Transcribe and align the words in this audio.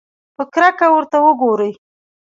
په 0.35 0.43
کرکه 0.53 0.87
ورته 0.93 1.17
وګوري. 1.23 1.71